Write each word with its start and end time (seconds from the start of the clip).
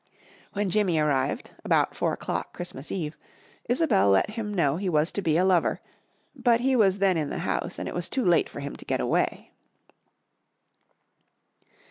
When 0.53 0.71
Jimmy 0.71 0.97
arrived, 0.97 1.51
about 1.63 1.95
four 1.95 2.11
o'clock 2.11 2.53
Christmas 2.53 2.91
eve, 2.91 3.15
Isobel 3.69 4.09
let 4.09 4.31
him 4.31 4.51
know 4.51 4.77
he 4.77 4.89
was 4.89 5.11
to 5.11 5.21
be 5.21 5.37
a 5.37 5.45
lover, 5.45 5.79
but 6.35 6.59
he 6.59 6.75
was 6.75 6.97
then 6.97 7.17
in 7.17 7.29
the 7.29 7.37
house, 7.45 7.77
and 7.77 7.87
it 7.87 7.93
was 7.93 8.09
too 8.09 8.25
late 8.25 8.49
for 8.49 8.61
him 8.61 8.75
to 8.77 8.85
get 8.85 8.99
away. 8.99 9.51